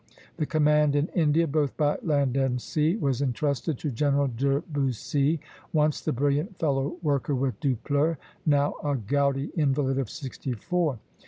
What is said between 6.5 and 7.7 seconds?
fellow worker with